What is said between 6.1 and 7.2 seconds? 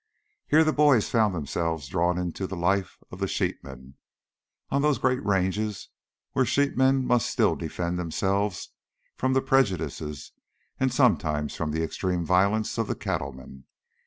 where the sheep men